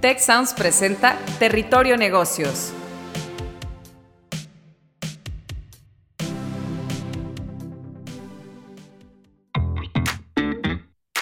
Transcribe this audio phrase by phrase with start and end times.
[0.00, 0.20] Tech
[0.56, 2.72] presenta Territorio Negocios.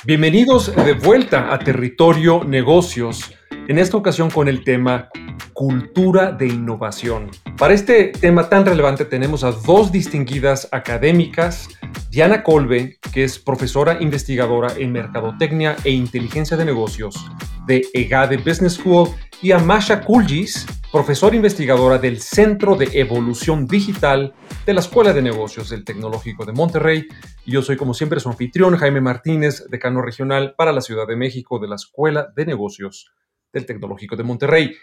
[0.05, 3.35] Bienvenidos de vuelta a Territorio Negocios,
[3.67, 5.09] en esta ocasión con el tema
[5.57, 7.31] cultura de innovación.
[7.57, 11.71] Para este tema tan relevante tenemos a dos distinguidas académicas,
[12.11, 17.17] Diana Colbe, que es profesora investigadora en Mercadotecnia e Inteligencia de Negocios
[17.67, 19.09] de EGADE Business School,
[19.41, 24.35] y a Masha Kulgis, profesora investigadora del Centro de Evolución Digital
[24.67, 27.09] de la Escuela de Negocios del Tecnológico de Monterrey.
[27.47, 31.17] Y yo soy, como siempre, su anfitrión, Jaime Martínez, decano regional para la Ciudad de
[31.17, 33.11] México de la Escuela de Negocios
[33.55, 34.77] del Tecnológico de Monterrey.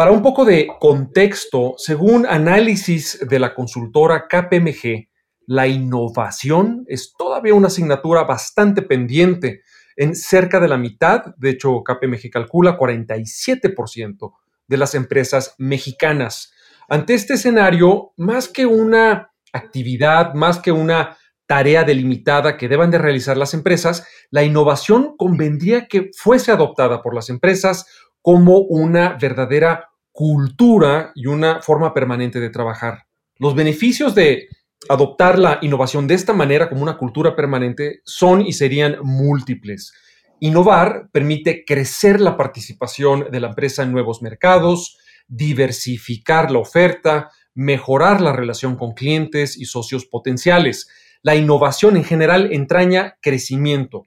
[0.00, 5.10] Para un poco de contexto, según análisis de la consultora KPMG,
[5.46, 9.60] la innovación es todavía una asignatura bastante pendiente
[9.96, 14.32] en cerca de la mitad, de hecho KPMG calcula 47%
[14.66, 16.50] de las empresas mexicanas.
[16.88, 22.96] Ante este escenario, más que una actividad, más que una tarea delimitada que deban de
[22.96, 27.84] realizar las empresas, la innovación convendría que fuese adoptada por las empresas
[28.22, 33.04] como una verdadera cultura y una forma permanente de trabajar.
[33.38, 34.48] Los beneficios de
[34.88, 39.92] adoptar la innovación de esta manera como una cultura permanente son y serían múltiples.
[40.40, 44.96] Innovar permite crecer la participación de la empresa en nuevos mercados,
[45.28, 50.88] diversificar la oferta, mejorar la relación con clientes y socios potenciales.
[51.22, 54.04] La innovación en general entraña crecimiento.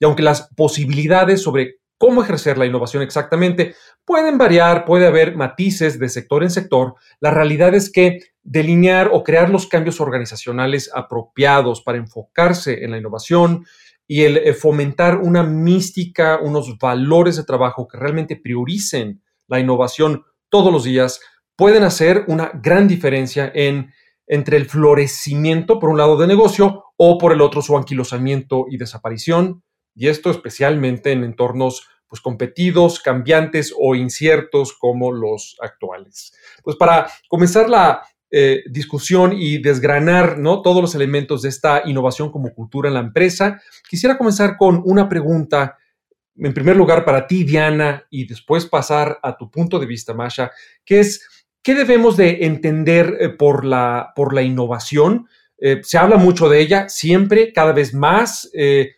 [0.00, 5.98] Y aunque las posibilidades sobre cómo ejercer la innovación exactamente pueden variar, puede haber matices
[5.98, 11.82] de sector en sector, la realidad es que delinear o crear los cambios organizacionales apropiados
[11.82, 13.64] para enfocarse en la innovación
[14.06, 20.24] y el eh, fomentar una mística, unos valores de trabajo que realmente prioricen la innovación
[20.50, 21.20] todos los días,
[21.56, 23.92] pueden hacer una gran diferencia en,
[24.26, 28.76] entre el florecimiento, por un lado, de negocio o por el otro, su anquilosamiento y
[28.76, 29.62] desaparición.
[29.94, 36.32] Y esto especialmente en entornos pues, competidos, cambiantes o inciertos como los actuales.
[36.62, 40.60] Pues para comenzar la eh, discusión y desgranar ¿no?
[40.62, 45.08] todos los elementos de esta innovación como cultura en la empresa, quisiera comenzar con una
[45.08, 45.78] pregunta,
[46.36, 50.50] en primer lugar para ti, Diana, y después pasar a tu punto de vista, Masha,
[50.84, 55.28] que es, ¿qué debemos de entender eh, por, la, por la innovación?
[55.58, 58.50] Eh, se habla mucho de ella siempre, cada vez más,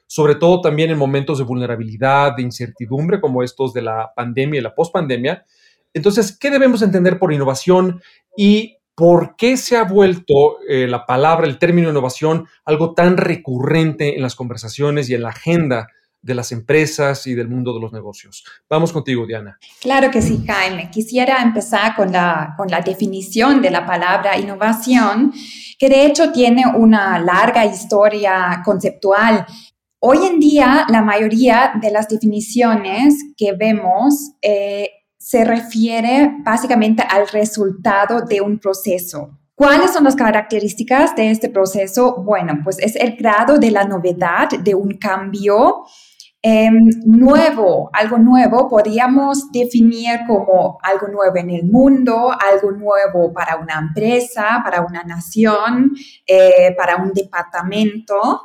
[0.06, 4.62] sobre todo también en momentos de vulnerabilidad, de incertidumbre como estos de la pandemia y
[4.62, 5.44] la pospandemia.
[5.92, 8.00] Entonces, ¿qué debemos entender por innovación
[8.36, 14.16] y ¿Por qué se ha vuelto eh, la palabra, el término innovación, algo tan recurrente
[14.16, 15.88] en las conversaciones y en la agenda
[16.26, 18.44] de las empresas y del mundo de los negocios?
[18.68, 19.58] Vamos contigo, Diana.
[19.80, 20.90] Claro que sí, Jaime.
[20.90, 25.32] Quisiera empezar con la, con la definición de la palabra innovación,
[25.78, 29.46] que de hecho tiene una larga historia conceptual.
[30.00, 37.28] Hoy en día, la mayoría de las definiciones que vemos eh, se refiere básicamente al
[37.28, 39.30] resultado de un proceso.
[39.56, 42.22] ¿Cuáles son las características de este proceso?
[42.22, 45.86] Bueno, pues es el grado de la novedad de un cambio
[46.48, 53.56] em, nuevo, algo nuevo, podríamos definir como algo nuevo en el mundo, algo nuevo para
[53.56, 55.92] una empresa, para una nación,
[56.24, 58.42] eh, para un departamento.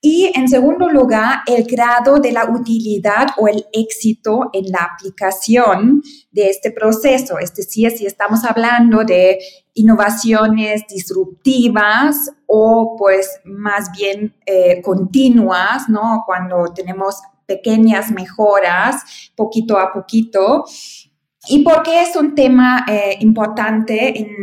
[0.00, 6.02] Y en segundo lugar, el grado de la utilidad o el éxito en la aplicación
[6.30, 7.38] de este proceso.
[7.38, 9.38] Es decir, si estamos hablando de
[9.74, 16.22] innovaciones disruptivas o pues más bien eh, continuas, ¿no?
[16.26, 17.16] Cuando tenemos
[17.48, 20.64] pequeñas mejoras poquito a poquito,
[21.50, 24.36] ¿Y por qué es un tema eh, importante en,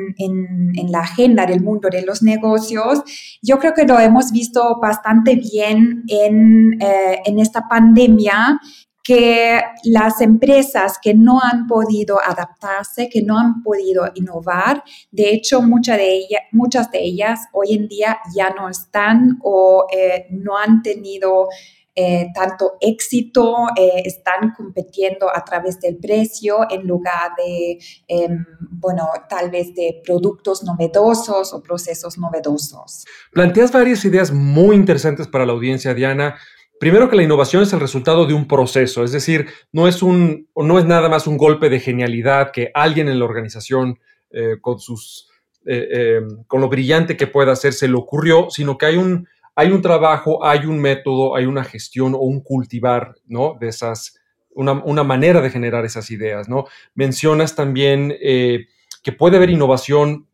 [0.90, 3.02] la agenda del mundo de los negocios?
[3.42, 8.60] Yo creo que lo hemos visto bastante bien en, eh, en esta pandemia
[9.04, 15.62] que las empresas que no han podido adaptarse, que no han podido innovar, de hecho
[15.62, 20.58] muchas de, ellas, muchas de ellas hoy en día ya no están o eh, no
[20.58, 21.50] han tenido
[21.98, 29.08] eh, tanto éxito, eh, están compitiendo a través del precio en lugar de, em, bueno,
[29.30, 33.06] tal vez de productos novedosos o procesos novedosos.
[33.32, 36.36] Planteas varias ideas muy interesantes para la audiencia, Diana.
[36.82, 40.50] Primero que la innovación es el resultado de un proceso, es decir, no es, un,
[40.54, 44.00] no es nada más un golpe de genialidad que alguien en la organización
[44.32, 45.30] eh, con, sus,
[45.66, 49.72] em, con lo brillante que pueda hacer se le ocurrió, sino que hay un, hay
[49.72, 53.56] un trabajo, hay un método, hay una gestión o un cultivar ¿no?
[53.60, 54.20] de, esas,
[54.54, 56.66] una, manera de generar esas ideas, ¿no?
[56.94, 58.68] Mencionas también eh,
[59.02, 60.28] que puede haber innovación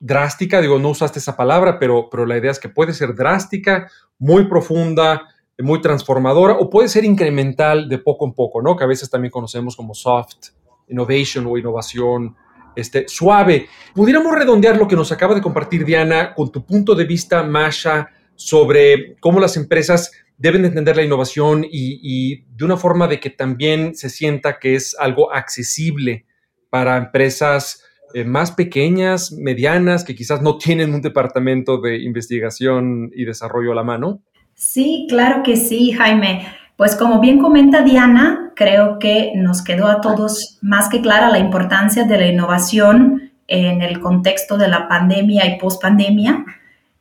[0.00, 3.90] drástica, digo, no usaste esa palabra, pero, pero la idea es que puede ser drástica,
[4.18, 5.28] muy profunda,
[5.58, 8.76] muy transformadora, o puede ser incremental de poco en poco, ¿no?
[8.76, 10.48] Que a veces también conocemos como soft
[10.88, 12.36] innovation o innovación
[12.74, 13.68] este, suave.
[13.94, 18.10] Pudiéramos redondear lo que nos acaba de compartir Diana con tu punto de vista, Masha,
[18.36, 23.94] sobre cómo las empresas deben entender la innovación y, de una forma de que también
[23.94, 26.26] se sienta que es algo accesible
[26.70, 27.84] para empresas
[28.14, 33.76] eh, más pequeñas, medianas, que quizás no tienen un departamento de investigación y desarrollo a
[33.76, 34.22] la mano?
[34.54, 36.46] Sí, claro que sí, Jaime.
[36.76, 41.38] Pues como bien comenta Diana, creo que nos quedó a todos más que clara la
[41.38, 46.44] importancia de la innovación en el contexto de la pandemia y post-pandemia.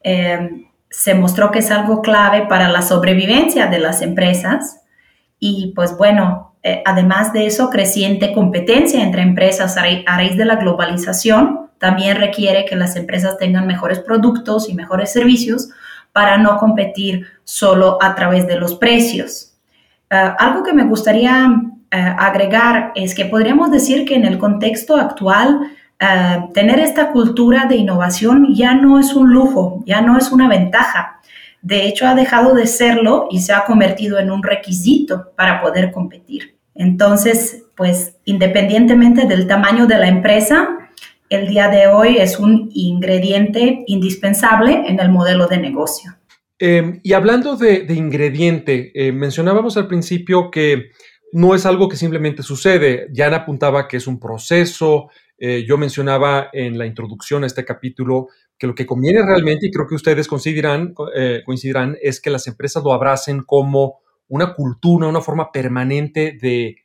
[0.04, 4.81] Eh, se mostró que es algo clave para la sobrevivencia de las empresas
[5.40, 9.81] y pues bueno, eh, además de eso, creciente competencia entre empresas a
[10.16, 15.69] raíz de la globalización también requiere que las empresas tengan mejores productos y mejores servicios
[16.13, 19.56] para no competir solo a través de los precios.
[20.10, 21.50] Eh, algo que me gustaría
[21.92, 25.60] eh, agregar es que podríamos decir que en el contexto actual,
[26.04, 30.50] eh, tener esta cultura de innovación ya no es un lujo, ya no es una
[30.50, 31.22] ventaja.
[31.62, 35.94] De hecho, ha dejado de serlo y se ha convertido en un requisito para poder
[35.94, 36.58] competir.
[36.76, 40.78] Entonces, pues independientemente del tamaño de la empresa,
[41.30, 46.18] el día de hoy es un ingrediente indispensable en el modelo de negocio.
[46.60, 50.92] Em, y hablando de, ingrediente, eh, mencionábamos al principio que
[51.32, 53.08] no es algo que simplemente sucede.
[53.16, 55.10] Jan apuntaba que es un proceso.
[55.45, 59.72] Eh, yo mencionaba en la introducción a este capítulo que lo que conviene realmente, y
[59.72, 64.00] creo que ustedes coincidirán, eh, coincidirán, es que las empresas lo abracen como
[64.30, 66.78] una cultura, una forma permanente de,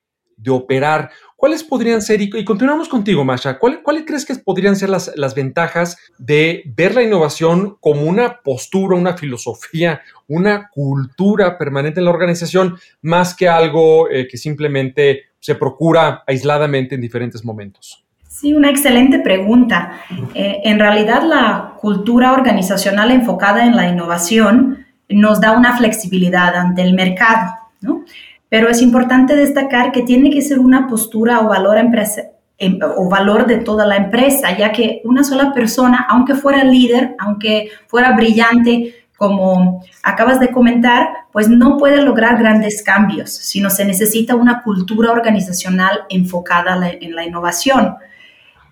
[0.48, 1.10] operar.
[1.36, 6.64] ¿Cuáles podrían ser, y, continuamos contigo, Masha, ¿cuáles crees que podrían ser las, ventajas de
[6.76, 13.36] ver la innovación como una postura, una filosofía, una cultura permanente en la organización, más
[13.36, 18.07] que algo eh, que simplemente se procura aisladamente en diferentes momentos?
[18.40, 19.94] Sí, una excelente pregunta.
[20.32, 26.82] Eh, en realidad, la cultura organizacional enfocada en la innovación nos da una flexibilidad ante
[26.82, 28.04] el mercado, ¿no?
[28.48, 32.22] Pero es importante destacar que tiene que ser una postura o valor, empresa,
[32.58, 37.16] em, o valor de toda la empresa, ya que una sola persona, aunque fuera líder,
[37.18, 43.84] aunque fuera brillante, como acabas de comentar, pues no puede lograr grandes cambios, sino se
[43.84, 47.96] necesita una cultura organizacional enfocada en la innovación.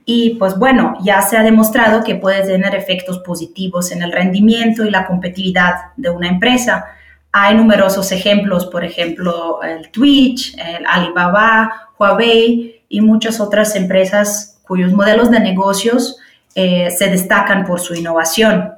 [0.09, 4.85] Y pues bueno, ya se ha demostrado que puede tener efectos positivos en el rendimiento
[4.85, 6.85] y la competitividad de una empresa.
[7.33, 14.93] Hay numerosos ejemplos, por ejemplo, el Twitch, el Alibaba, Huawei y muchas otras empresas cuyos
[14.93, 16.19] modelos de negocios
[16.55, 18.75] eh, se destacan por su innovación.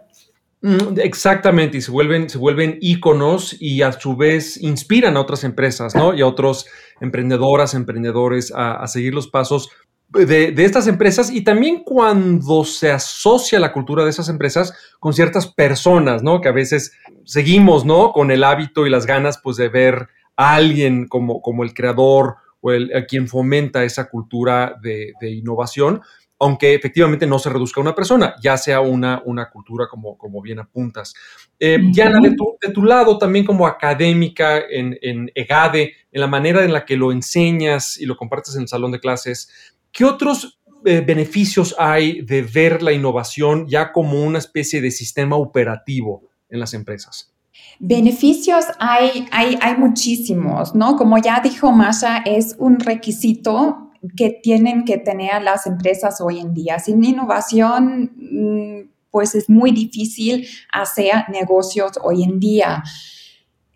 [0.62, 5.44] Mm, exactamente, y se vuelven, se vuelven íconos y a su vez inspiran a otras
[5.44, 6.14] empresas, ¿no?
[6.14, 6.66] Y a otros
[7.02, 9.68] emprendedoras, emprendedores a, a seguir los pasos
[10.08, 15.46] de, estas empresas y también cuando se asocia la cultura de esas empresas con ciertas
[15.46, 16.40] personas, ¿no?
[16.40, 16.92] Que a veces
[17.24, 18.12] seguimos, ¿no?
[18.12, 22.36] Con el hábito y las ganas, pues, de ver a alguien como, como el creador
[22.60, 26.00] o el, a quien fomenta esa cultura de, innovación,
[26.40, 30.40] aunque efectivamente no se reduzca a una persona, ya sea una, una cultura como, como
[30.40, 31.12] bien apuntas.
[31.58, 36.28] Eh, Diana, de tu, de tu, lado, también como académica en, en EGADE, en la
[36.28, 39.50] manera en la que lo enseñas y lo compartes en el salón de clases,
[39.92, 45.36] ¿Qué otros eh, beneficios hay de ver la innovación ya como una especie de sistema
[45.36, 47.32] operativo en las empresas?
[47.80, 50.96] Beneficios hay, hay, hay muchísimos, ¿no?
[50.96, 56.54] Como ya dijo Masha, es un requisito que tienen que tener las empresas hoy en
[56.54, 56.78] día.
[56.78, 62.82] Sin innovación, mm, pues es muy difícil hacer negocios hoy en día.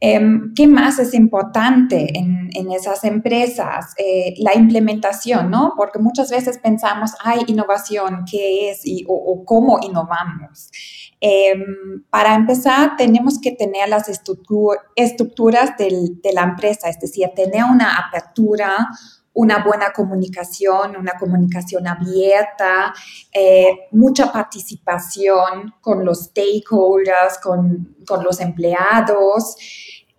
[0.04, 3.94] Em, ¿Qué más es importante en, esas empresas?
[3.96, 5.74] Eh, la implementación, ¿no?
[5.76, 10.72] Porque muchas veces pensamos, hay innovación, ¿qué es y, o, cómo innovamos?
[11.20, 17.96] Em, para empezar, tenemos que tener las estructuras de la empresa, es decir, tener una
[17.96, 18.74] apertura,
[19.34, 22.92] una buena comunicación, una comunicación abierta,
[23.32, 29.56] eh, mucha participación con los stakeholders, con, con los empleados.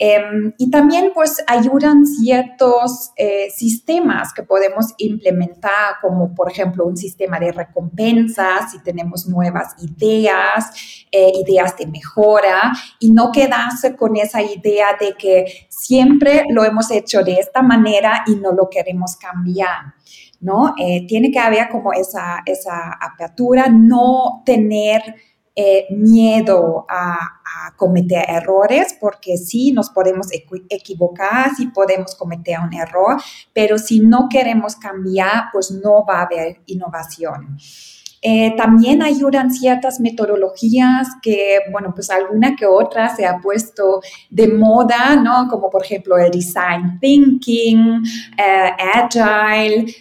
[0.06, 6.98] Em, y también pues ayudan ciertos eh, sistemas que podemos implementar, como por ejemplo un
[6.98, 14.18] sistema de recompensas si tenemos nuevas ideas, eh, ideas de mejora, y no quedarse con
[14.18, 19.16] esa idea de que siempre lo hemos hecho de esta manera y no lo queremos
[19.16, 19.94] cambiar.
[20.42, 20.74] ¿no?
[20.78, 25.16] Eh, tiene que haber como esa, esa apertura, no tener
[25.56, 27.43] eh, miedo a,
[27.76, 30.28] cometer errores, porque sí nos podemos
[30.70, 33.22] equivocar, sí podemos cometer un error,
[33.54, 37.58] pero si no queremos cambiar, pues no va a haber innovación.
[38.26, 44.48] Eh, también ayudan ciertas metodologías que, bueno, pues alguna que otra se ha puesto de
[44.48, 45.50] moda, ¿no?
[45.50, 48.02] Como por ejemplo el design thinking,
[48.38, 49.94] eh, agile,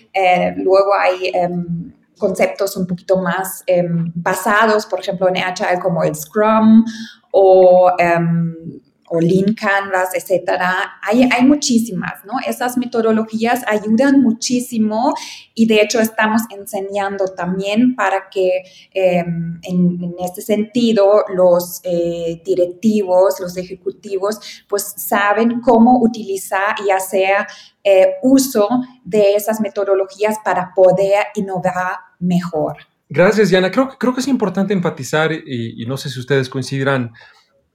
[0.57, 1.31] luego hay...
[1.35, 1.93] Em,
[2.23, 6.85] conceptos un poquito más em, basados, por ejemplo, en Agile como el Scrum
[7.33, 10.95] o, um, o Lean Canvas, etcétera.
[11.03, 12.35] Hay, hay muchísimas, ¿no?
[12.47, 15.13] Esas metodologías ayudan muchísimo
[15.55, 18.63] y de hecho estamos enseñando también para que
[18.95, 27.47] em, en, este sentido los eh, directivos, los ejecutivos, pues saben cómo utilizar y hacer
[27.85, 28.69] eh, uso
[29.05, 32.92] de esas metodologías para poder innovar mejor.
[33.15, 33.71] Gracias, Diana.
[33.71, 37.13] Creo, creo que es importante enfatizar, y, no sé si ustedes coincidirán,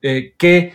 [0.01, 0.74] eh, que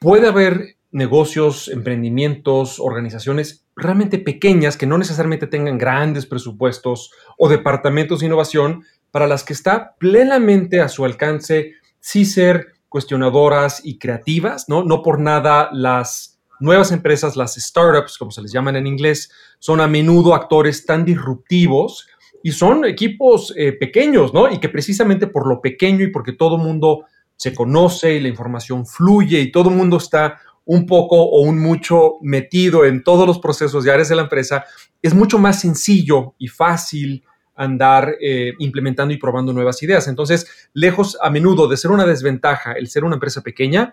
[0.00, 8.20] puede haber negocios, emprendimientos, organizaciones realmente pequeñas que no necesariamente tengan grandes presupuestos o departamentos
[8.20, 14.68] de innovación para las que está plenamente a su alcance sí ser cuestionadoras y creativas,
[14.68, 14.84] ¿no?
[14.84, 19.80] No por nada las nuevas empresas, las startups, como se les llaman en inglés, son
[19.80, 22.06] a menudo actores tan disruptivos
[22.42, 24.50] y son equipos eh, pequeños, ¿no?
[24.50, 27.04] Y que precisamente por lo pequeño y porque todo el mundo
[27.36, 31.58] se conoce y la información fluye y todo el mundo está un poco o un
[31.58, 34.64] mucho metido en todos los procesos y áreas de la empresa,
[35.00, 40.08] es mucho más sencillo y fácil andar eh, implementando y probando nuevas ideas.
[40.08, 43.92] Entonces, lejos a menudo de ser una desventaja el ser una empresa pequeña,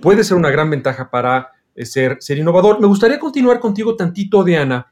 [0.00, 2.80] puede ser una gran ventaja para eh, ser, ser innovador.
[2.80, 4.86] Me gustaría continuar contigo tantito, Diana,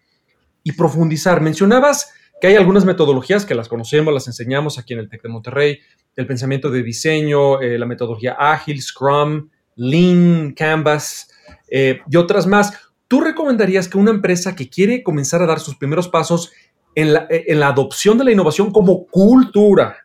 [0.63, 1.41] y profundizar.
[1.41, 5.29] Mencionabas que hay algunas metodologías que las conocemos, las enseñamos aquí en el TEC de
[5.29, 5.79] Monterrey,
[6.17, 11.31] el pensamiento de diseño, eh, la metodología ágil, Scrum, Lean, Canvas
[11.71, 12.73] eh, y otras más.
[13.09, 16.53] ¿Tú recomendarías que una empresa que quiere comenzar a dar sus primeros pasos
[16.95, 19.97] en la, en la adopción de la innovación como cultura,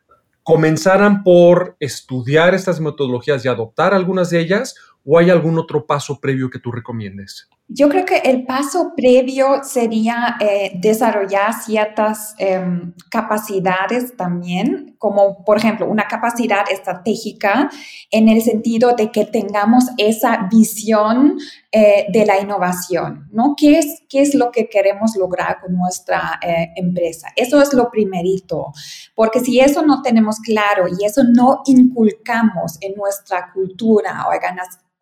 [0.44, 6.20] comenzaran por estudiar estas metodologías y adoptar algunas de ellas o hay algún otro paso
[6.20, 7.50] previo que tú recomiendes?
[7.68, 15.58] Yo creo que el paso previo sería eh, desarrollar ciertas em, capacidades también, como por
[15.58, 17.72] ejemplo una capacidad estratégica
[18.12, 21.40] en el sentido de que tengamos esa visión
[21.72, 23.56] eh, de la innovación, ¿no?
[23.58, 27.30] ¿Qué es, ¿Qué es lo que queremos lograr con nuestra eh, empresa?
[27.36, 28.74] Eso es lo primerito,
[29.16, 34.26] porque si eso no tenemos claro y eso no inculcamos en nuestra cultura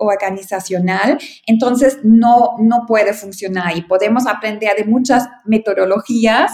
[0.04, 6.52] organizacional, entonces no, no puede funcionar y podemos aprender de muchas metodologías,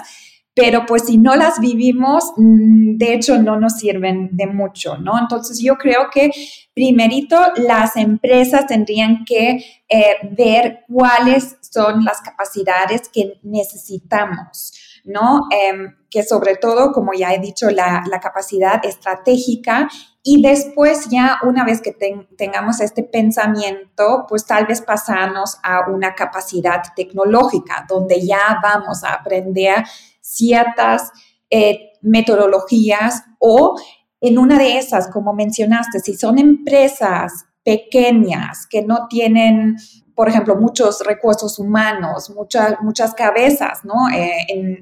[0.54, 5.18] pero pues si no las vivimos, mm, de hecho no nos sirven de mucho, ¿no?
[5.18, 6.32] Entonces yo creo que
[6.74, 14.74] primerito las empresas tendrían que eh, ver cuáles son las capacidades que necesitamos.
[15.06, 15.42] ¿no?
[15.50, 19.88] Em, que sobre todo, como ya he dicho, la, la, capacidad estratégica
[20.22, 21.96] y después ya una vez que
[22.38, 29.14] tengamos este pensamiento, pues tal vez pasarnos a una capacidad tecnológica, donde ya vamos a
[29.14, 29.86] aprender
[30.20, 31.12] ciertas
[31.50, 33.80] eh, metodologías o
[34.22, 39.78] en una de esas, como mencionaste, si son empresas pequeñas que no tienen,
[40.16, 44.10] por ejemplo, muchos recursos humanos, muchas, muchas cabezas, ¿no?
[44.14, 44.82] Eh,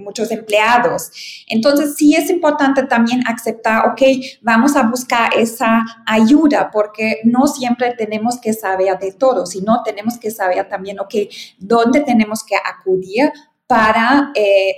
[0.00, 1.10] muchos empleados.
[1.46, 4.02] Entonces, sí es importante también aceptar, ok,
[4.42, 10.18] vamos a buscar esa ayuda porque no siempre tenemos que saber de todo, sino tenemos
[10.18, 11.14] que saber también, ok,
[11.58, 13.30] dónde tenemos que acudir
[13.66, 14.74] para eh,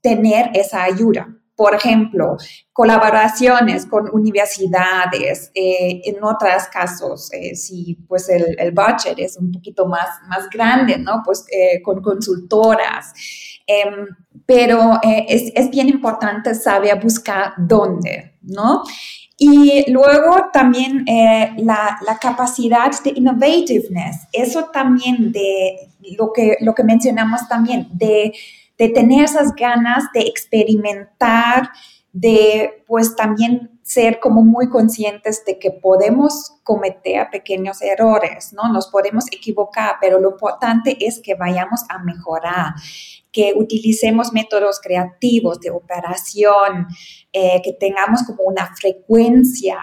[0.00, 1.39] tener esa ayuda.
[1.60, 2.38] Por ejemplo,
[2.72, 9.52] colaboraciones con universidades, eh, en otros casos, eh, si pues el, el, budget es un
[9.52, 11.20] poquito más, más grande, ¿no?
[11.22, 11.44] Pues
[11.84, 13.12] con consultoras.
[13.66, 14.06] Em,
[14.46, 18.82] pero eh, es, es, bien importante saber buscar dónde, ¿no?
[19.38, 25.76] Y luego también eh, la, la, capacidad de innovativeness, eso también de
[26.18, 28.32] lo que, lo que mencionamos también, de,
[28.80, 31.68] de tener esas ganas de experimentar
[32.12, 38.72] de pues también ser como muy conscientes de que podemos cometer pequeños errores, ¿no?
[38.72, 42.72] Nos podemos equivocar, pero lo importante es que vayamos a mejorar,
[43.30, 46.86] que utilicemos métodos creativos de operación,
[47.34, 49.76] eh, que tengamos como una frecuencia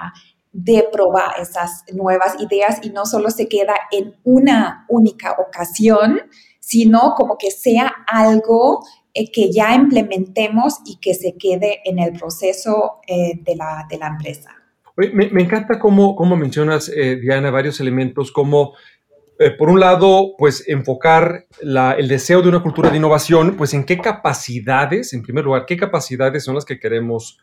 [0.51, 6.19] de probar esas nuevas ideas y no solo se queda en una única ocasión,
[6.67, 8.83] sino como que sea algo
[9.13, 13.97] eh, que ya implementemos y que se quede en el proceso eh, de, la, de,
[13.97, 14.51] la, empresa.
[14.97, 18.73] Me, encanta cómo, cómo mencionas, eh, Diana, varios elementos, como
[19.59, 23.83] por un lado, pues enfocar la, el deseo de una cultura de innovación, pues en
[23.85, 27.37] qué capacidades, en primer lugar, qué capacidades son las que queremos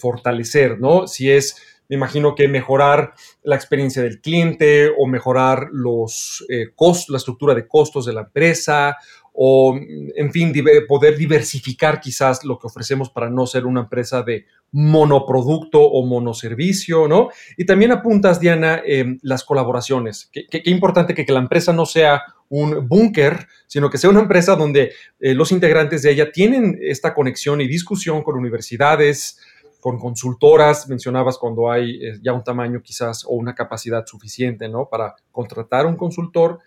[0.00, 1.06] fortalecer, ¿no?
[1.06, 1.56] Si es
[1.92, 6.42] me imagino que mejorar la experiencia del cliente o mejorar los
[6.74, 8.96] costos, la estructura de costos de la empresa
[9.34, 10.52] o, en fin,
[10.86, 17.08] poder diversificar quizás lo que ofrecemos para no ser una empresa de monoproducto o monoservicio,
[17.08, 17.28] ¿no?
[17.56, 20.30] Y también apuntas, Diana, em, las colaboraciones.
[20.32, 24.92] Qué importante que, la empresa no sea un búnker, sino que sea una empresa donde
[25.20, 29.38] eh, los integrantes de ella tienen esta conexión y discusión con universidades,
[29.82, 34.88] con consultoras, mencionabas cuando hay eh, ya un tamaño quizás o una capacidad suficiente, ¿no?
[34.88, 36.60] Para contratar un consultor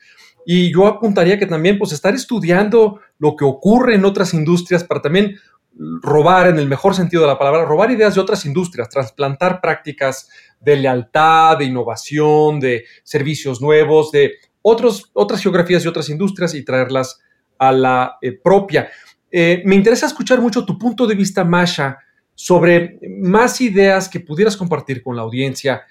[0.46, 5.02] y yo apuntaría que también, pues, estar estudiando lo que ocurre en otras industrias para
[5.02, 5.38] también
[6.04, 10.30] robar, en el mejor sentido de la palabra, robar ideas de otras industrias, trasplantar prácticas
[10.60, 16.64] de lealtad, de innovación, de servicios nuevos, de otros, otras geografías y otras industrias y
[16.64, 17.20] traerlas
[17.58, 18.90] a la eh, propia.
[19.32, 21.98] Eh, me interesa escuchar mucho tu punto de vista, Masha,
[22.36, 25.84] sobre más ideas que pudieras compartir con la audiencia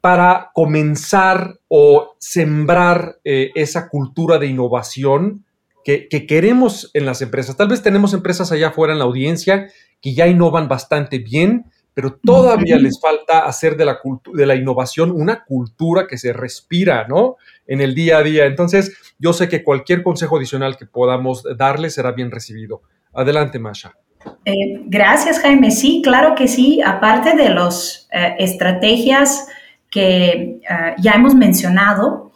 [0.00, 5.44] para comenzar o sembrar eh, esa cultura de innovación
[5.84, 7.56] que, queremos en las empresas.
[7.56, 9.68] Tal vez tenemos empresas allá afuera en la audiencia
[10.00, 13.98] que ya innovan bastante bien, pero todavía les falta hacer de la,
[14.32, 17.36] de la innovación una cultura que se respira, ¿no?
[17.66, 18.46] En el día a día.
[18.46, 22.82] Entonces, yo sé que cualquier consejo adicional que podamos darle será bien recibido.
[23.12, 23.96] Adelante, Masha.
[24.44, 25.70] Eh, gracias, Jaime.
[25.70, 26.80] Sí, claro que sí.
[26.84, 29.46] Aparte de las eh, estrategias
[29.90, 32.30] que eh, ya hemos mencionado,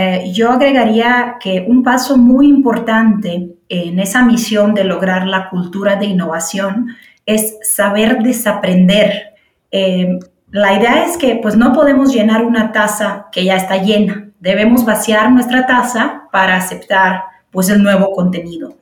[0.00, 5.96] eh, yo agregaría que un paso muy importante en esa misión de lograr la cultura
[5.96, 6.94] de innovación
[7.26, 9.34] es saber desaprender.
[9.72, 10.20] Eh,
[10.52, 14.30] la idea es que pues no podemos llenar una taza que ya está llena.
[14.38, 18.76] Debemos vaciar nuestra taza para aceptar pues el nuevo contenido.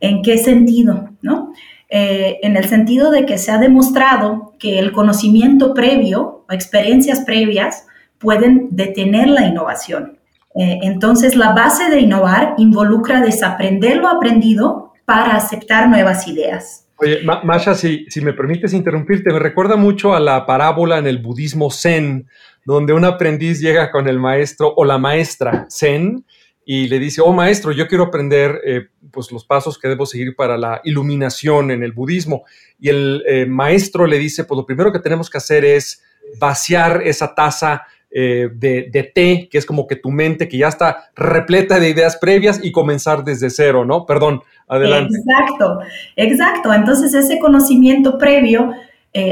[0.00, 1.10] ¿En qué sentido?
[1.22, 1.52] ¿No?
[1.88, 7.20] Eh, en el sentido de que se ha demostrado que el conocimiento previo o experiencias
[7.20, 7.86] previas
[8.18, 10.18] pueden detener la innovación.
[10.56, 16.88] Eh, entonces, la base de innovar involucra desaprender lo aprendido para aceptar nuevas ideas.
[16.98, 21.18] Oye, Masha, si, si me permites interrumpirte, me recuerda mucho a la parábola en el
[21.18, 22.26] budismo Zen,
[22.64, 26.24] donde un aprendiz llega con el maestro o la maestra Zen
[26.68, 30.34] y le dice, oh maestro, yo quiero aprender eh, pues los pasos que debo seguir
[30.34, 32.42] para la iluminación en el budismo.
[32.80, 36.02] Y el eh, maestro le dice, pues lo primero que tenemos que hacer es
[36.40, 40.66] vaciar esa taza eh, de, de, té, que es como que tu mente que ya
[40.66, 44.04] está repleta de ideas previas y comenzar desde cero, ¿no?
[44.04, 45.16] Perdón, adelante.
[45.16, 45.78] Exacto,
[46.16, 46.72] exacto.
[46.72, 48.72] Entonces ese conocimiento previo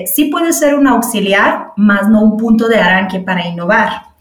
[0.06, 4.13] sí puede ser un auxiliar, más no un punto de arranque para innovar.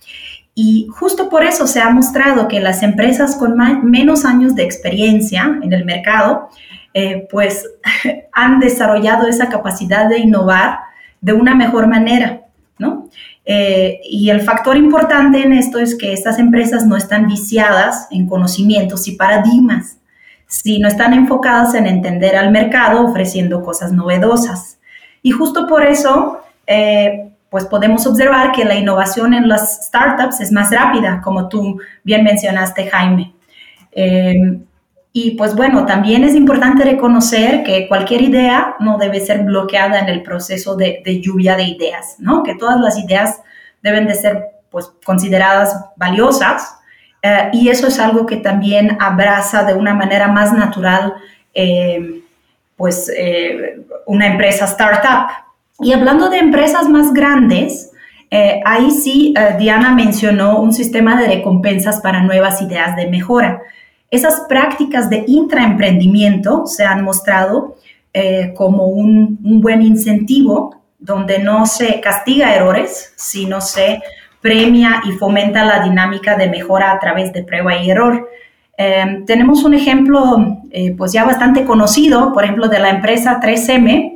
[0.55, 5.59] Y justo por eso se ha mostrado que las empresas con menos años de experiencia
[5.61, 6.49] en el mercado,
[6.93, 7.67] eh, pues
[8.31, 10.79] han desarrollado esa capacidad de innovar
[11.21, 12.41] de una mejor manera,
[12.77, 13.09] ¿no?
[13.45, 18.27] Eh, y el factor importante en esto es que estas empresas no están viciadas en
[18.27, 19.97] conocimientos y paradigmas,
[20.47, 24.77] sino están enfocadas en entender al mercado ofreciendo cosas novedosas.
[25.21, 30.51] Y justo por eso, eh, pues podemos observar que la innovación en las startups es
[30.51, 33.31] más rápida, como tú bien mencionaste, Jaime.
[33.91, 34.65] Em,
[35.11, 40.09] y pues bueno, también es importante reconocer que cualquier idea no debe ser bloqueada en
[40.09, 42.41] el proceso de, lluvia de ideas, ¿no?
[42.41, 43.39] Que todas las ideas
[43.83, 46.75] deben de ser pues consideradas valiosas
[47.21, 51.13] eh, y eso es algo que también abraza de una manera más natural
[51.53, 52.23] em,
[52.75, 55.42] pues eh, una empresa startup.
[55.79, 57.91] Y hablando de empresas más grandes,
[58.29, 63.61] eh, ahí sí eh, Diana mencionó un sistema de recompensas para nuevas ideas de mejora.
[64.09, 67.75] Esas prácticas de intraemprendimiento se han mostrado
[68.13, 74.01] eh, como un, un, buen incentivo donde no se castiga errores, sino se
[74.41, 78.29] premia y fomenta la dinámica de mejora a través de prueba y error.
[79.25, 80.59] tenemos un ejemplo
[80.97, 84.12] pues ya bastante conocido, por ejemplo, de la empresa 3M,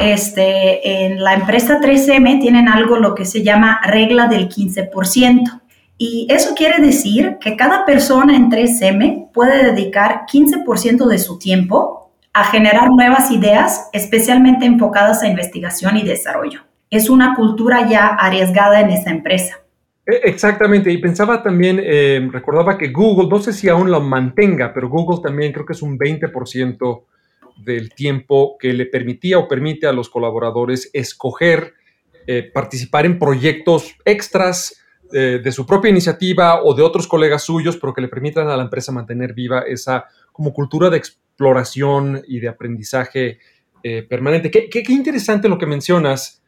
[0.00, 5.60] este, en la empresa 3M tienen algo lo que se llama regla del 15%.
[5.96, 12.12] Y eso quiere decir que cada persona en 3M puede dedicar 15% de su tiempo
[12.32, 16.60] a generar nuevas ideas, especialmente enfocadas a investigación y desarrollo.
[16.90, 19.56] Es una cultura ya arriesgada en esa empresa.
[20.06, 24.72] E, exactamente, y pensaba también, eh, recordaba que Google, no sé si aún lo mantenga,
[24.72, 27.02] pero Google también creo que es un 20%
[27.58, 31.74] del tiempo que le permitía o permite a los colaboradores escoger
[32.26, 37.78] eh, participar en proyectos extras eh, de su propia iniciativa o de otros colegas suyos,
[37.78, 42.40] pero que le permitan a la empresa mantener viva esa como cultura de exploración y
[42.40, 43.38] de aprendizaje
[43.82, 44.50] eh, permanente.
[44.50, 46.42] Qué, interesante lo que mencionas,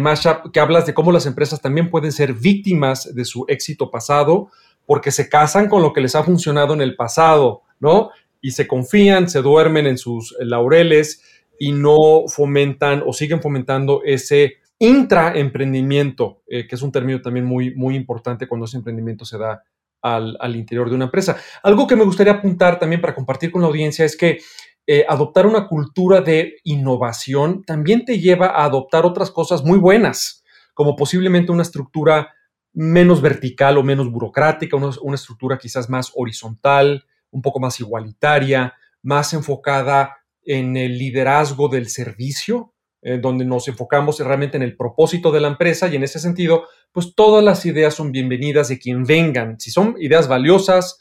[0.00, 4.50] Masha, que hablas de cómo las empresas también pueden ser víctimas de su éxito pasado
[4.86, 8.10] porque se casan con lo que les ha funcionado en el pasado, ¿no?
[8.40, 11.22] Y se confían, se duermen en sus laureles
[11.58, 17.74] y no fomentan o siguen fomentando ese intraemprendimiento, eh, que es un término también muy,
[17.74, 19.62] muy importante cuando ese emprendimiento se da
[20.02, 21.36] al, interior de una empresa.
[21.62, 24.38] Algo que me gustaría apuntar también para compartir con la audiencia es que
[24.86, 30.44] eh, adoptar una cultura de innovación también te lleva a adoptar otras cosas muy buenas,
[30.74, 32.32] como posiblemente una estructura
[32.72, 39.32] menos vertical o menos burocrática, una estructura quizás más horizontal, un poco más igualitaria, más
[39.32, 45.40] enfocada en el liderazgo del servicio, eh, donde nos enfocamos realmente en el propósito de
[45.40, 49.60] la empresa y en ese sentido, pues todas las ideas son bienvenidas de quien vengan.
[49.60, 50.98] Si son ideas valiosas,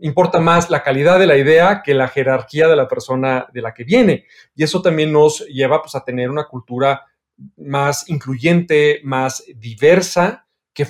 [0.00, 3.74] importa más la calidad de la idea que la jerarquía de la persona de la
[3.74, 4.26] que viene.
[4.54, 7.06] Y eso también nos lleva pues, a tener una cultura
[7.56, 10.86] más incluyente, más diversa, que,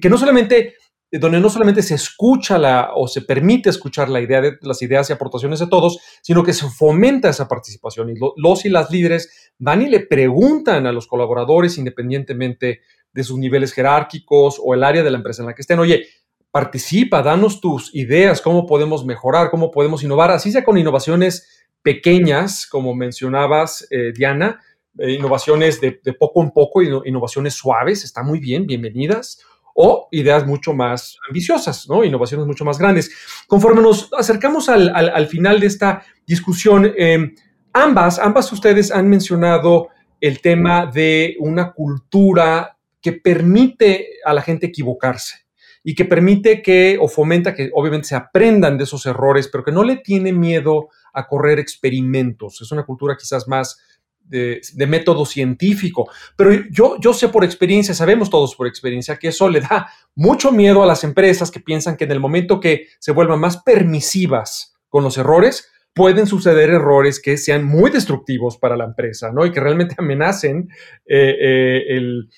[0.00, 0.74] que no solamente
[1.18, 5.08] donde no solamente se escucha la, o se permite escuchar la idea de las ideas
[5.08, 8.10] y aportaciones de todos, sino que se fomenta esa participación.
[8.10, 12.80] Y los y las líderes van y le preguntan a los colaboradores, independientemente
[13.12, 16.04] de sus niveles jerárquicos o el área de la empresa en la que estén, oye,
[16.50, 22.66] participa, danos tus ideas, cómo podemos mejorar, cómo podemos innovar, así sea con innovaciones pequeñas,
[22.66, 24.60] como mencionabas, eh, Diana,
[24.98, 29.38] eh, innovaciones de, de, poco en poco, innovaciones suaves, está muy bien, bienvenidas
[29.74, 32.04] o ideas mucho más ambiciosas, ¿no?
[32.04, 33.10] Innovaciones mucho más grandes.
[33.46, 37.34] Conforme nos acercamos al, final de esta discusión, em,
[37.72, 39.88] ambas, ambas ustedes han mencionado
[40.20, 45.44] el tema de una cultura que permite a la gente equivocarse
[45.82, 49.72] y que permite que o fomenta que obviamente se aprendan de esos errores, pero que
[49.72, 52.62] no le tiene miedo a correr experimentos.
[52.62, 53.78] Es una cultura quizás más
[54.24, 56.10] de, método científico.
[56.36, 60.50] Pero yo, yo sé por experiencia, sabemos todos por experiencia, que eso le da mucho
[60.52, 64.74] miedo a las empresas que piensan que en el momento que se vuelvan más permisivas
[64.88, 69.46] con los errores, pueden suceder errores que sean muy destructivos para la empresa, ¿no?
[69.46, 70.68] Y que realmente amenacen
[71.06, 72.28] eh, eh, el,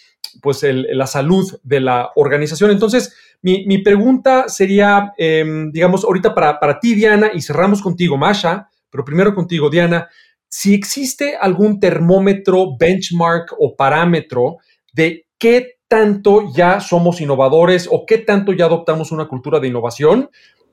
[0.42, 2.70] pues la salud de la organización.
[2.70, 8.68] Entonces, mi, pregunta sería, em, digamos, ahorita para, para ti, Diana, y cerramos contigo, Masha,
[8.90, 10.08] pero primero contigo, Diana,
[10.48, 14.58] si existe algún termómetro, benchmark o parámetro
[14.92, 20.30] de qué tanto ya somos innovadores o qué tanto ya adoptamos una cultura de innovación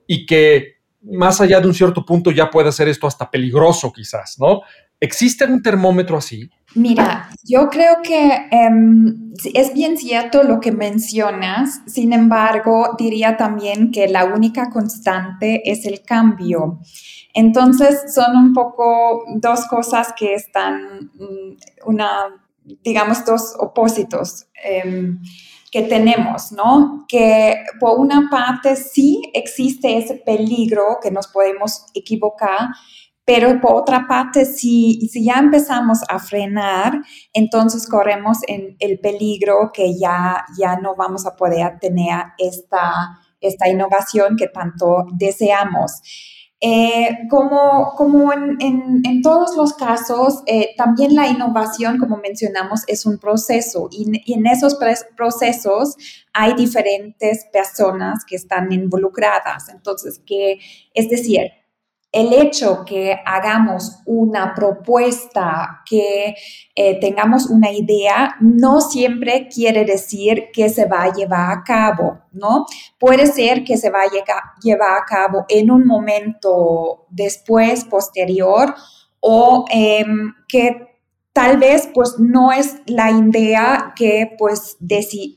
[0.08, 4.40] y que más allá de un cierto punto ya puede ser esto hasta peligroso quizás,
[4.40, 4.62] ¿no?
[5.00, 6.50] ¿Existe algún termómetro así?
[6.76, 13.92] Mira, yo creo que em, es bien cierto lo que mencionas, sin embargo, diría también
[13.92, 16.80] que la única constante es el cambio.
[17.34, 22.44] Entonces, son un poco dos cosas que están, mm, una,
[22.84, 25.20] digamos, dos opósitos em,
[25.72, 27.06] que tenemos, ¿no?
[27.08, 32.70] Que por una parte sí existe ese peligro que nos podemos equivocar,
[33.26, 39.72] pero por otra parte, si, si ya empezamos a frenar, entonces corremos en el peligro
[39.74, 46.02] que ya, ya no vamos a poder tener esta, esta innovación que tanto deseamos.
[46.66, 48.58] Eh, como como en,
[49.04, 54.34] en, todos los casos, eh, también la innovación, como mencionamos, es un proceso y, y,
[54.36, 54.78] en esos
[55.18, 55.98] procesos
[56.32, 59.68] hay diferentes personas que están involucradas.
[59.68, 60.60] Entonces, que,
[60.94, 61.52] es decir,
[62.14, 66.36] el hecho que hagamos una propuesta, que
[66.76, 72.20] eh, tengamos una idea, no siempre quiere decir que se va a llevar a cabo,
[72.32, 72.68] ¿no?
[73.00, 78.76] Puede ser que se va a llevar a cabo en un momento después, posterior,
[79.20, 80.93] o em, que
[81.34, 84.78] tal vez pues no es la idea que pues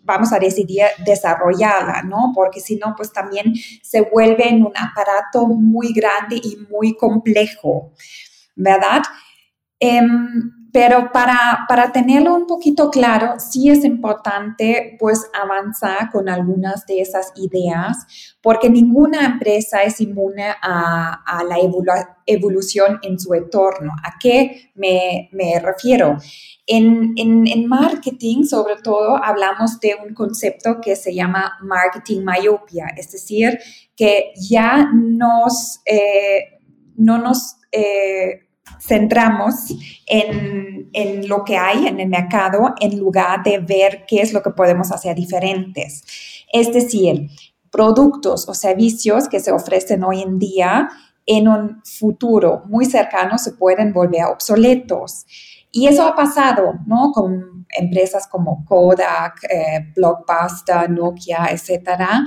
[0.04, 2.32] vamos a decidir desarrollarla, ¿no?
[2.34, 7.92] Porque si no, pues también se vuelve en un aparato muy grande y muy complejo,
[8.54, 9.02] ¿verdad?
[9.80, 16.86] Em, pero para, para tenerlo un poquito claro, sí es importante pues avanzar con algunas
[16.86, 21.56] de esas ideas, porque ninguna empresa es inmune a, a la
[22.26, 23.92] evolución en su entorno.
[24.02, 26.18] ¿A qué me, me refiero?
[26.66, 32.88] En, en, en, marketing, sobre todo, hablamos de un concepto que se llama marketing myopia,
[32.96, 33.58] es decir,
[33.94, 36.58] que ya nos, eh,
[36.96, 38.45] no nos eh,
[38.80, 39.74] centramos
[40.06, 44.42] en, en, lo que hay en el mercado en lugar de ver qué es lo
[44.42, 46.04] que podemos hacer diferentes.
[46.52, 47.28] Es decir,
[47.70, 50.88] productos o servicios que se ofrecen hoy en día
[51.26, 55.26] en un futuro muy cercano se pueden volver obsoletos.
[55.72, 57.10] Y eso ha pasado, ¿no?
[57.12, 62.24] Con empresas como Kodak, eh, Blockbuster, Nokia, etcétera.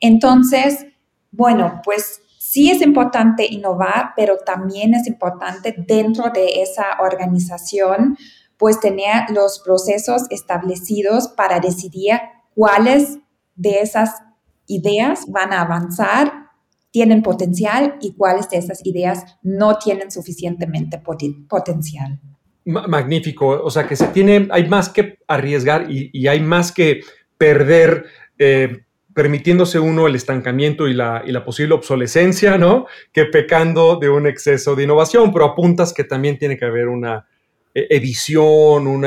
[0.00, 0.86] Entonces,
[1.30, 2.20] bueno, pues
[2.56, 8.16] sí es importante innovar, pero también es importante dentro de esa organización,
[8.56, 12.18] pues tener los procesos establecidos para decidir
[12.54, 13.18] cuáles
[13.56, 14.22] de esas
[14.68, 16.46] ideas van a avanzar,
[16.90, 20.98] tienen potencial y cuáles de esas ideas no tienen suficientemente
[21.46, 22.18] potencial.
[22.64, 27.02] Magnífico, o sea que se tiene, hay más que arriesgar y, hay más que
[27.36, 28.06] perder
[28.38, 28.85] eh,
[29.16, 32.84] permitiéndose uno el estancamiento y la, y la, posible obsolescencia, ¿no?
[33.14, 37.26] Que pecando de un exceso de innovación, pero apuntas que también tiene que haber una
[37.74, 39.06] eh, edición, un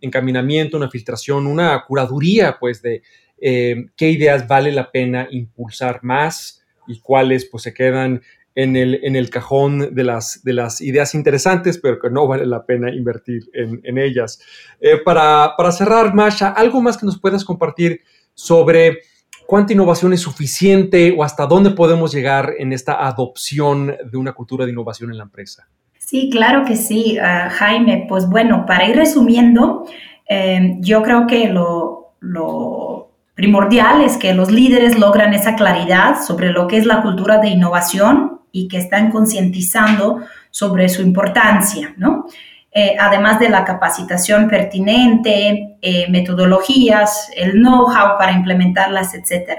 [0.00, 3.02] encaminamiento, una filtración, una curaduría, pues, de
[3.40, 8.22] eh, qué ideas vale la pena impulsar más y cuáles, pues, se quedan
[8.54, 12.46] en el, en el cajón de las, de las ideas interesantes, pero que no vale
[12.46, 14.40] la pena invertir en, ellas.
[14.80, 18.02] Eh, para, para cerrar, Masha, ¿algo más que nos puedas compartir
[18.34, 19.00] sobre
[19.48, 24.66] ¿Cuánta innovación es suficiente o hasta dónde podemos llegar en esta adopción de una cultura
[24.66, 25.66] de innovación en la empresa?
[25.96, 28.04] Sí, claro que sí, ah, Jaime.
[28.10, 29.86] Pues bueno, para ir resumiendo,
[30.26, 36.50] em, yo creo que lo, lo primordial es que los líderes logran esa claridad sobre
[36.50, 40.18] lo que es la cultura de innovación y que están concientizando
[40.50, 42.26] sobre su importancia, ¿no?
[42.70, 49.52] Eh, además de la capacitación pertinente, eh, metodologías, el know-how para implementarlas, etc.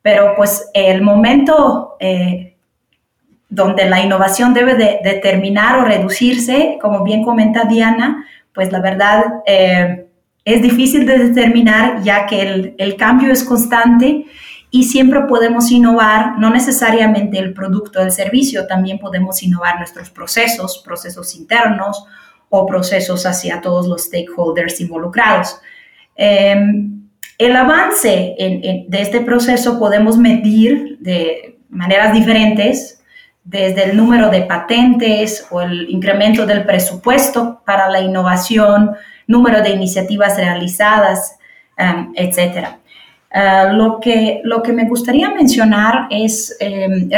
[0.00, 2.56] Pero pues el momento eh,
[3.50, 9.24] donde la innovación debe de, determinar o reducirse, como bien comenta Diana, pues la verdad
[9.46, 14.26] es difícil de determinar ya que el, el cambio es constante
[14.74, 20.08] y siempre podemos innovar, no necesariamente el producto o el servicio, también podemos innovar nuestros
[20.08, 22.06] procesos, procesos internos
[22.48, 25.60] o procesos hacia todos los stakeholders involucrados.
[26.16, 27.02] Em,
[27.36, 33.02] el avance de este proceso podemos medir de maneras diferentes,
[33.44, 38.92] desde el número de patentes o el incremento del presupuesto para la innovación,
[39.26, 41.36] número de iniciativas realizadas,
[41.78, 42.78] um, etcétera.
[43.34, 47.08] Ah, lo, que, lo que me gustaría mencionar es em,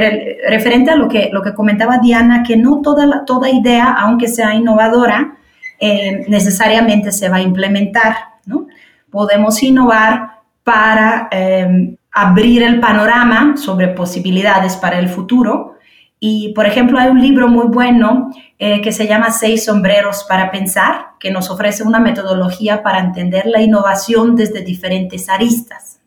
[0.49, 4.55] referente a lo que, lo que comentaba Diana, que no toda, toda idea, aunque sea
[4.55, 5.37] innovadora,
[5.81, 8.17] em, necesariamente se va a implementar.
[8.47, 8.69] ¿no?
[9.11, 15.74] Podemos innovar para em, abrir el panorama sobre posibilidades para el futuro.
[16.21, 20.51] Y, por ejemplo, hay un libro muy bueno eh, que se llama Seis sombreros para
[20.51, 26.01] pensar, que nos ofrece una metodología para entender la innovación desde diferentes aristas.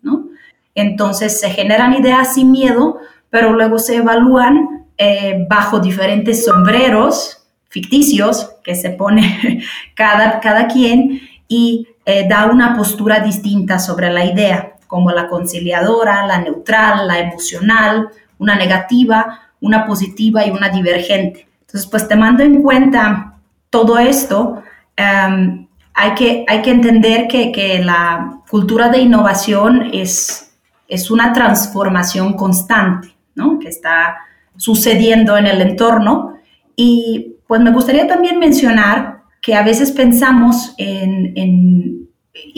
[0.73, 2.99] Entonces se generan ideas sin miedo,
[3.31, 9.63] pero luego se evalúan eh, bajo diferentes sombreros ficticios que se pone
[9.95, 16.27] cada, cada quien y eh, da una postura distinta sobre la idea, como la conciliadora,
[16.27, 21.47] la neutral, la emocional, una negativa, una positiva y una divergente.
[21.61, 23.35] Entonces, pues te mando en cuenta
[23.69, 24.63] todo esto.
[24.95, 30.53] Em, hay que, hay que entender que, la cultura de innovación es,
[30.87, 33.59] es una transformación constante, ¿no?
[33.59, 34.17] Que está
[34.55, 36.37] sucediendo en el entorno.
[36.75, 42.06] Y pues me gustaría también mencionar que a veces pensamos en,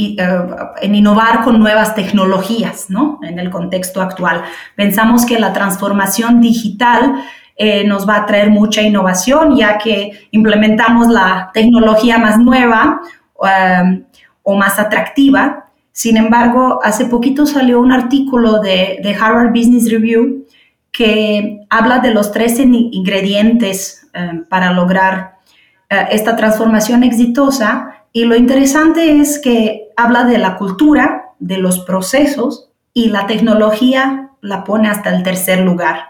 [0.07, 3.19] en innovar con nuevas tecnologías, ¿no?
[3.23, 4.43] En el contexto actual.
[4.75, 7.23] Pensamos que la transformación digital
[7.55, 13.01] eh, nos va a traer mucha innovación, ya que implementamos la tecnología más nueva
[13.39, 14.03] Um,
[14.43, 15.69] o más atractiva.
[15.91, 20.45] Sin embargo, hace poquito salió un artículo de, Harvard Business Review
[20.91, 25.35] que habla de los tres ingredientes um, para lograr
[25.91, 27.98] uh, esta transformación exitosa.
[28.11, 34.31] Y lo interesante es que habla de la cultura, de los procesos y la tecnología
[34.41, 36.09] la pone hasta el tercer lugar.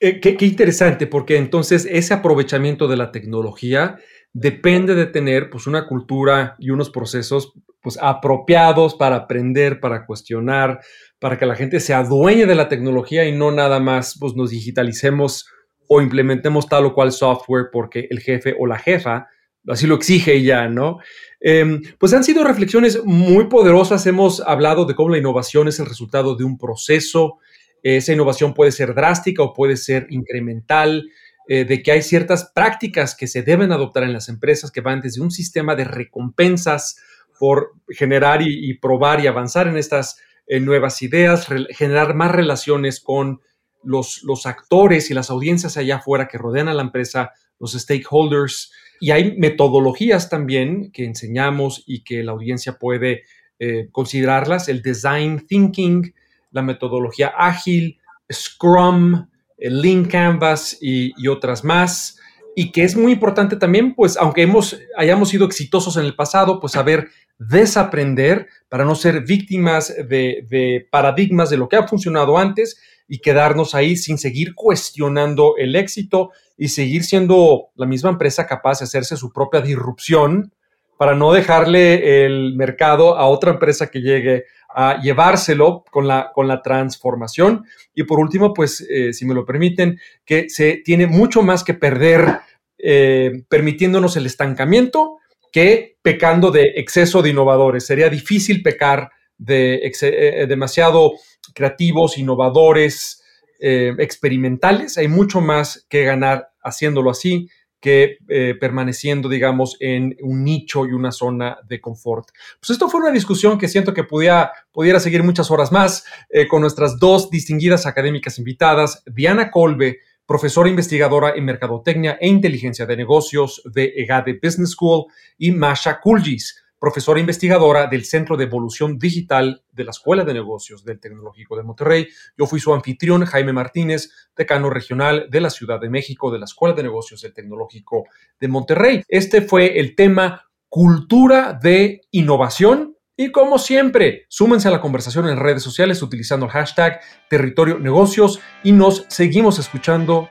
[0.00, 3.98] Eh, qué, interesante, porque entonces ese aprovechamiento de la tecnología
[4.32, 10.80] depende de tener pues una cultura y unos procesos pues apropiados para aprender, para cuestionar,
[11.20, 14.50] para que la gente se adueñe de la tecnología y no nada más pues nos
[14.50, 15.46] digitalicemos
[15.86, 19.28] o implementemos tal o cual software porque el jefe o la jefa
[19.68, 20.98] así lo exige ya, ¿no?
[21.40, 24.06] Em, pues han sido reflexiones muy poderosas.
[24.06, 27.38] Hemos hablado de cómo la innovación es el resultado de un proceso.
[27.82, 31.04] Esa innovación puede ser drástica o puede ser incremental.
[31.48, 35.00] Eh, de que hay ciertas prácticas que se deben adoptar en las empresas que van
[35.00, 37.00] desde un sistema de recompensas
[37.36, 43.40] por generar y, probar y avanzar en estas eh, nuevas ideas, generar más relaciones con
[43.82, 48.72] los, los actores y las audiencias allá afuera que rodean a la empresa, los stakeholders,
[49.02, 53.24] y hay metodologías también que enseñamos y que la audiencia puede
[53.58, 56.14] eh, considerarlas, el design thinking,
[56.52, 57.98] la metodología ágil,
[58.32, 59.26] Scrum,
[59.58, 62.16] el Lean Canvas y, otras más.
[62.54, 66.60] Y que es muy importante también, pues, aunque hemos, hayamos sido exitosos en el pasado,
[66.60, 67.08] pues saber
[67.40, 73.74] desaprender para no ser víctimas de paradigmas de lo que ha funcionado antes y quedarnos
[73.74, 79.16] ahí sin seguir cuestionando el éxito y seguir siendo la misma empresa capaz de hacerse
[79.16, 80.52] su propia disrupción
[80.96, 86.48] para no dejarle el mercado a otra empresa que llegue a llevárselo con la, con
[86.48, 87.64] la transformación.
[87.94, 91.74] Y por último, pues, eh, si me lo permiten, que se tiene mucho más que
[91.74, 92.38] perder
[92.78, 95.18] eh, permitiéndonos el estancamiento
[95.52, 97.86] que pecando de exceso de innovadores.
[97.86, 101.12] Sería difícil pecar de eh, demasiado
[101.54, 103.22] creativos, innovadores,
[103.60, 104.98] eh, experimentales.
[104.98, 107.48] Hay mucho más que ganar haciéndolo así
[107.82, 112.28] que eh, permaneciendo, digamos, en un nicho y una zona de confort.
[112.60, 116.46] Pues esto fue una discusión que siento que pudiera, pudiera seguir muchas horas más eh,
[116.46, 122.96] con nuestras dos distinguidas académicas invitadas, Diana Colbe, profesora investigadora en Mercadotecnia e Inteligencia de
[122.96, 129.62] Negocios de EGADE Business School, y Masha Kulgis, profesora investigadora del Centro de Evolución Digital
[129.70, 132.08] de la Escuela de Negocios del Tecnológico de Monterrey.
[132.36, 136.46] Yo fui su anfitrión, Jaime Martínez, decano regional de la Ciudad de México de la
[136.46, 138.06] Escuela de Negocios del Tecnológico
[138.40, 139.04] de Monterrey.
[139.06, 142.96] Este fue el tema cultura de innovación.
[143.16, 148.40] Y como siempre, súmense a la conversación en redes sociales utilizando el hashtag territorio negocios
[148.64, 150.30] y nos seguimos escuchando